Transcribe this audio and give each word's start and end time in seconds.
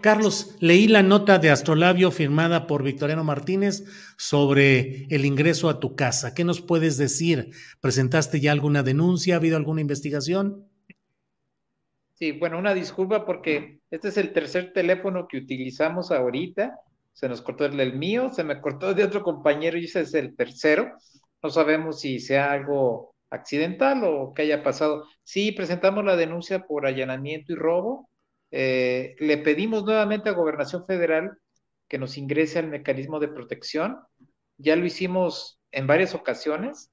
Carlos, 0.00 0.56
leí 0.60 0.88
la 0.88 1.02
nota 1.02 1.38
de 1.38 1.50
Astrolabio 1.50 2.10
firmada 2.10 2.66
por 2.66 2.82
Victoriano 2.82 3.24
Martínez 3.24 3.84
sobre 4.16 5.06
el 5.10 5.24
ingreso 5.24 5.68
a 5.68 5.80
tu 5.80 5.94
casa. 5.96 6.34
¿Qué 6.34 6.44
nos 6.44 6.60
puedes 6.60 6.96
decir? 6.96 7.50
¿Presentaste 7.80 8.40
ya 8.40 8.52
alguna 8.52 8.82
denuncia? 8.82 9.34
¿Ha 9.34 9.38
habido 9.38 9.56
alguna 9.56 9.80
investigación? 9.80 10.68
Sí, 12.14 12.32
bueno, 12.32 12.58
una 12.58 12.74
disculpa 12.74 13.24
porque 13.24 13.80
este 13.90 14.08
es 14.08 14.16
el 14.16 14.32
tercer 14.32 14.72
teléfono 14.72 15.28
que 15.28 15.38
utilizamos 15.38 16.10
ahorita. 16.10 16.78
Se 17.12 17.28
nos 17.28 17.42
cortó 17.42 17.64
el, 17.64 17.96
mío, 17.96 18.30
se 18.30 18.44
me 18.44 18.60
cortó 18.60 18.94
de 18.94 19.04
otro 19.04 19.22
compañero 19.22 19.78
y 19.78 19.84
ese 19.84 20.00
es 20.00 20.14
el 20.14 20.34
tercero. 20.34 20.92
No 21.42 21.50
sabemos 21.50 22.00
si 22.00 22.18
sea 22.18 22.52
algo 22.52 23.14
accidental 23.30 24.02
o 24.04 24.32
que 24.34 24.42
haya 24.42 24.62
pasado. 24.62 25.04
Sí, 25.22 25.52
presentamos 25.52 26.04
la 26.04 26.16
denuncia 26.16 26.66
por 26.66 26.86
allanamiento 26.86 27.52
y 27.52 27.56
robo 27.56 28.08
eh, 28.50 29.16
le 29.18 29.38
pedimos 29.38 29.84
nuevamente 29.84 30.28
a 30.28 30.32
Gobernación 30.32 30.86
Federal 30.86 31.38
que 31.88 31.98
nos 31.98 32.18
ingrese 32.18 32.58
al 32.58 32.68
mecanismo 32.68 33.20
de 33.20 33.28
protección. 33.28 33.98
Ya 34.58 34.76
lo 34.76 34.84
hicimos 34.84 35.60
en 35.70 35.86
varias 35.86 36.14
ocasiones. 36.14 36.90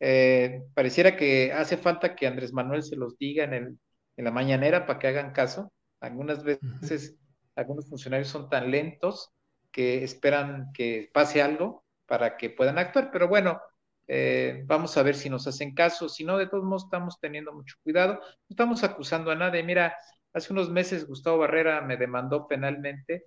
Eh, 0.00 0.62
pareciera 0.74 1.16
que 1.16 1.52
hace 1.52 1.76
falta 1.76 2.14
que 2.14 2.26
Andrés 2.26 2.52
Manuel 2.52 2.82
se 2.82 2.96
los 2.96 3.16
diga 3.18 3.44
en, 3.44 3.54
el, 3.54 3.78
en 4.16 4.24
la 4.24 4.30
mañanera 4.30 4.86
para 4.86 4.98
que 4.98 5.08
hagan 5.08 5.32
caso. 5.32 5.72
Algunas 6.00 6.44
veces 6.44 7.16
algunos 7.56 7.88
funcionarios 7.88 8.28
son 8.28 8.48
tan 8.48 8.70
lentos 8.70 9.30
que 9.70 10.04
esperan 10.04 10.72
que 10.72 11.10
pase 11.12 11.42
algo 11.42 11.84
para 12.06 12.36
que 12.36 12.50
puedan 12.50 12.78
actuar, 12.78 13.10
pero 13.10 13.28
bueno, 13.28 13.60
eh, 14.06 14.62
vamos 14.66 14.96
a 14.96 15.02
ver 15.02 15.14
si 15.14 15.30
nos 15.30 15.46
hacen 15.46 15.74
caso. 15.74 16.08
Si 16.08 16.24
no, 16.24 16.36
de 16.36 16.46
todos 16.48 16.64
modos 16.64 16.84
estamos 16.84 17.18
teniendo 17.20 17.52
mucho 17.52 17.76
cuidado. 17.82 18.14
No 18.14 18.46
estamos 18.50 18.84
acusando 18.84 19.30
a 19.30 19.36
nadie. 19.36 19.62
Mira, 19.62 19.96
Hace 20.34 20.52
unos 20.52 20.68
meses 20.68 21.06
Gustavo 21.06 21.38
Barrera 21.38 21.80
me 21.80 21.96
demandó 21.96 22.48
penalmente 22.48 23.26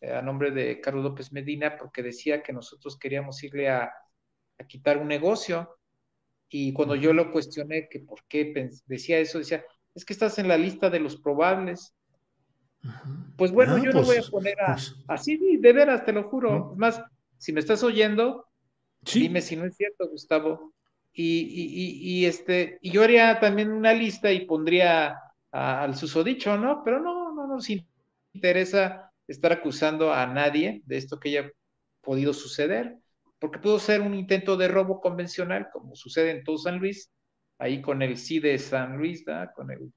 eh, 0.00 0.12
a 0.12 0.22
nombre 0.22 0.50
de 0.50 0.80
Carlos 0.80 1.04
López 1.04 1.32
Medina 1.32 1.76
porque 1.78 2.02
decía 2.02 2.42
que 2.42 2.52
nosotros 2.52 2.98
queríamos 2.98 3.42
irle 3.44 3.68
a, 3.68 3.92
quitar 4.66 4.98
un 4.98 5.06
negocio. 5.06 5.78
Y 6.48 6.72
cuando 6.72 6.96
yo 6.96 7.12
lo 7.12 7.30
cuestioné 7.30 7.88
que 7.88 8.00
por 8.00 8.24
qué 8.26 8.52
decía 8.86 9.18
eso, 9.20 9.38
decía, 9.38 9.64
es 9.94 10.04
que 10.04 10.12
estás 10.12 10.38
en 10.40 10.48
la 10.48 10.58
lista 10.58 10.90
de 10.90 10.98
los 10.98 11.16
probables. 11.16 11.94
Pues 13.36 13.52
bueno, 13.52 13.76
ah, 13.76 13.82
yo 13.84 13.92
no 13.92 14.02
voy 14.02 14.16
a 14.16 14.20
pues, 14.20 14.30
poner 14.30 14.60
a, 14.60 14.72
pues. 14.72 14.96
así, 15.06 15.58
de 15.58 15.72
veras, 15.72 16.04
te 16.04 16.12
lo 16.12 16.24
juro. 16.24 16.72
Es 16.72 16.78
más, 16.78 17.00
si 17.36 17.52
me 17.52 17.60
estás 17.60 17.84
oyendo, 17.84 18.48
dime 19.02 19.42
si 19.42 19.54
no 19.54 19.64
es 19.64 19.76
cierto, 19.76 20.08
Gustavo. 20.08 20.74
Y, 21.12 22.20
y, 22.20 22.26
este, 22.26 22.78
y 22.80 22.90
yo 22.90 23.02
haría 23.02 23.38
también 23.40 23.70
una 23.70 23.92
lista 23.92 24.32
y 24.32 24.46
pondría 24.46 25.18
al 25.50 25.96
susodicho, 25.96 26.56
¿no? 26.56 26.82
Pero 26.84 27.00
no, 27.00 27.34
no 27.34 27.46
nos 27.46 27.68
interesa 28.32 29.12
estar 29.26 29.52
acusando 29.52 30.12
a 30.12 30.26
nadie 30.26 30.82
de 30.86 30.96
esto 30.96 31.18
que 31.18 31.30
haya 31.30 31.50
podido 32.00 32.32
suceder, 32.32 32.96
porque 33.38 33.58
pudo 33.58 33.78
ser 33.78 34.00
un 34.00 34.14
intento 34.14 34.56
de 34.56 34.68
robo 34.68 35.00
convencional, 35.00 35.68
como 35.72 35.94
sucede 35.94 36.30
en 36.30 36.44
todo 36.44 36.58
San 36.58 36.78
Luis, 36.78 37.12
ahí 37.58 37.82
con 37.82 38.02
el 38.02 38.16
sí 38.16 38.40
de 38.40 38.58
San 38.58 38.96
Luis, 38.96 39.24
con 39.54 39.70
el, 39.70 39.92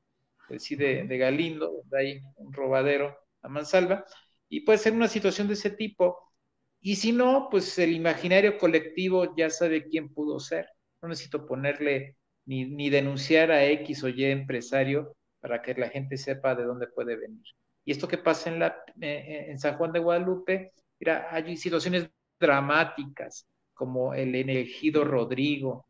el 0.50 0.60
sí 0.60 0.76
de, 0.76 1.06
Galindo, 1.18 1.72
donde 1.72 2.00
hay 2.00 2.22
un 2.36 2.54
robadero 2.54 3.18
a 3.42 3.50
mansalva, 3.50 4.06
y 4.50 4.62
puede 4.62 4.78
ser 4.80 4.94
una 4.94 5.08
situación 5.08 5.48
de 5.48 5.54
ese 5.54 5.72
tipo. 5.72 6.18
Y 6.82 6.96
si 6.98 7.12
no, 7.12 7.48
pues 7.50 7.78
el 7.80 7.94
imaginario 7.94 8.58
colectivo 8.58 9.36
ya 9.36 9.50
sabe 9.50 9.88
quién 9.88 10.14
pudo 10.14 10.40
ser. 10.40 10.68
No 11.02 11.10
necesito 11.10 11.46
ponerle 11.46 12.18
ni, 12.46 12.66
ni 12.66 12.90
denunciar 12.90 13.52
a 13.52 13.66
X 13.66 14.04
o 14.04 14.10
Y 14.10 14.26
empresario 14.26 15.16
para 15.42 15.62
que 15.62 15.74
la 15.74 15.90
gente 15.90 16.16
sepa 16.18 16.56
de 16.56 16.64
dónde 16.64 16.88
puede 16.88 17.18
venir. 17.18 17.44
Y 17.84 17.92
esto 17.92 18.08
que 18.08 18.18
pasa 18.18 18.50
en, 18.50 18.60
la, 18.60 18.68
eh, 19.02 19.26
eh, 19.28 19.46
en 19.50 19.60
San 19.60 19.76
Juan 19.76 19.92
de 19.92 20.00
Guadalupe, 20.00 20.72
mira, 21.00 21.28
hay 21.32 21.58
situaciones 21.58 22.10
dramáticas, 22.40 23.48
como 23.74 24.14
el 24.14 24.36
elegido 24.36 25.04
Rodrigo, 25.04 25.88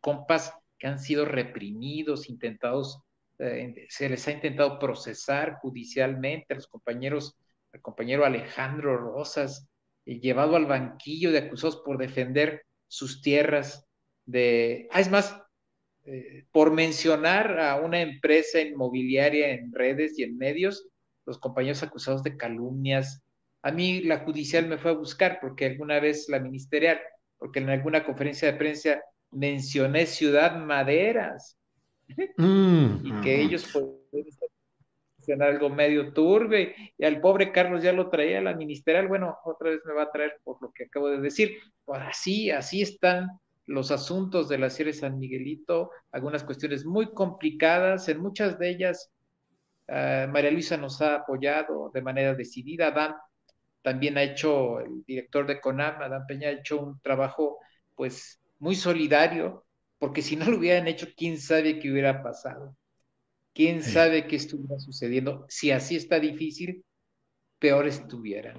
compas 0.00 0.54
que 0.78 0.86
han 0.86 1.00
sido 1.00 1.24
reprimidos, 1.24 2.28
intentados, 2.28 3.02
eh, 3.38 3.86
se 3.88 4.08
les 4.08 4.26
ha 4.28 4.30
intentado 4.30 4.78
procesar 4.78 5.58
judicialmente 5.60 6.54
los 6.54 6.68
compañeros, 6.68 7.36
al 7.72 7.82
compañero 7.82 8.24
Alejandro 8.24 8.96
Rosas, 8.96 9.68
llevado 10.04 10.54
al 10.54 10.66
banquillo 10.66 11.32
de 11.32 11.38
acusados 11.38 11.82
por 11.84 11.98
defender 11.98 12.64
sus 12.86 13.20
tierras 13.20 13.84
de, 14.24 14.88
ah, 14.92 15.00
es 15.00 15.10
más, 15.10 15.36
eh, 16.08 16.44
por 16.52 16.72
mencionar 16.72 17.58
a 17.58 17.76
una 17.76 18.00
empresa 18.00 18.60
inmobiliaria 18.60 19.50
en 19.50 19.72
redes 19.72 20.16
y 20.18 20.22
en 20.22 20.38
medios, 20.38 20.88
los 21.24 21.38
compañeros 21.38 21.82
acusados 21.82 22.22
de 22.22 22.36
calumnias. 22.36 23.24
A 23.62 23.72
mí 23.72 24.02
la 24.02 24.18
judicial 24.20 24.68
me 24.68 24.78
fue 24.78 24.92
a 24.92 24.94
buscar 24.94 25.38
porque 25.40 25.66
alguna 25.66 25.98
vez 25.98 26.28
la 26.28 26.38
ministerial, 26.38 27.00
porque 27.38 27.58
en 27.58 27.70
alguna 27.70 28.04
conferencia 28.04 28.52
de 28.52 28.56
prensa 28.56 29.02
mencioné 29.32 30.06
Ciudad 30.06 30.56
Maderas 30.56 31.58
mm. 32.36 33.04
y 33.04 33.20
que 33.22 33.42
ellos 33.42 33.68
pueden 33.72 34.28
hacer 35.18 35.42
algo 35.42 35.70
medio 35.70 36.12
turbe 36.12 36.76
y 36.96 37.04
al 37.04 37.20
pobre 37.20 37.50
Carlos 37.50 37.82
ya 37.82 37.92
lo 37.92 38.10
traía 38.10 38.38
a 38.38 38.42
la 38.42 38.54
ministerial, 38.54 39.08
bueno, 39.08 39.38
otra 39.44 39.70
vez 39.70 39.80
me 39.84 39.92
va 39.92 40.04
a 40.04 40.12
traer 40.12 40.38
por 40.44 40.62
lo 40.62 40.70
que 40.70 40.84
acabo 40.84 41.08
de 41.08 41.20
decir. 41.20 41.58
Pues 41.84 42.00
así, 42.00 42.52
así 42.52 42.82
están 42.82 43.28
los 43.66 43.90
asuntos 43.90 44.48
de 44.48 44.58
la 44.58 44.70
Sierra 44.70 44.92
de 44.92 44.98
San 44.98 45.18
Miguelito, 45.18 45.90
algunas 46.12 46.44
cuestiones 46.44 46.84
muy 46.84 47.12
complicadas, 47.12 48.08
en 48.08 48.20
muchas 48.20 48.58
de 48.58 48.70
ellas 48.70 49.10
eh, 49.88 50.26
María 50.30 50.50
Luisa 50.50 50.76
nos 50.76 51.00
ha 51.00 51.16
apoyado 51.16 51.90
de 51.92 52.02
manera 52.02 52.34
decidida, 52.34 52.88
Adán 52.88 53.14
también 53.82 54.18
ha 54.18 54.22
hecho, 54.22 54.80
el 54.80 55.04
director 55.06 55.46
de 55.46 55.60
CONAM, 55.60 56.02
Adán 56.02 56.26
Peña, 56.26 56.48
ha 56.48 56.52
hecho 56.52 56.80
un 56.80 57.00
trabajo 57.00 57.58
pues 57.94 58.40
muy 58.58 58.74
solidario, 58.74 59.64
porque 59.98 60.22
si 60.22 60.34
no 60.34 60.46
lo 60.50 60.58
hubieran 60.58 60.88
hecho, 60.88 61.06
quién 61.16 61.38
sabe 61.38 61.78
qué 61.78 61.92
hubiera 61.92 62.22
pasado, 62.22 62.76
quién 63.54 63.82
sabe 63.82 64.26
qué 64.26 64.36
estuviera 64.36 64.78
sucediendo, 64.80 65.46
si 65.48 65.70
así 65.70 65.94
está 65.94 66.18
difícil, 66.18 66.84
peor 67.60 67.86
estuviera. 67.86 68.58